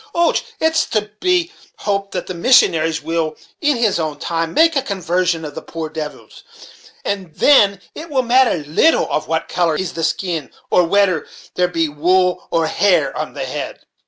Och! 0.15 0.39
it's 0.59 0.87
to 0.87 1.11
be 1.19 1.51
hoped 1.77 2.11
that 2.13 2.25
the 2.25 2.33
missionaries 2.33 3.03
will, 3.03 3.37
in 3.61 3.77
his 3.77 3.99
own 3.99 4.17
time, 4.17 4.51
make 4.51 4.75
a 4.75 4.81
conversion 4.81 5.45
of 5.45 5.53
the 5.53 5.61
poor 5.61 5.89
devils; 5.89 6.41
and 7.05 7.35
then 7.35 7.79
it 7.93 8.09
will 8.09 8.23
matter 8.23 8.63
little 8.67 9.07
of 9.11 9.27
what 9.27 9.47
color 9.47 9.75
is 9.75 9.93
the 9.93 10.03
skin, 10.03 10.49
or 10.71 10.85
wedder 10.85 11.27
there 11.53 11.67
be 11.67 11.87
wool 11.87 12.47
or 12.49 12.65
hair 12.65 13.15
on 13.15 13.35
the 13.35 13.45
head." 13.45 13.81